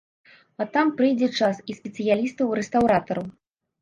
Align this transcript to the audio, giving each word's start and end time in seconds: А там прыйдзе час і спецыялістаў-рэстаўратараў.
А 0.63 0.65
там 0.77 0.87
прыйдзе 1.01 1.29
час 1.39 1.61
і 1.73 1.77
спецыялістаў-рэстаўратараў. 1.81 3.25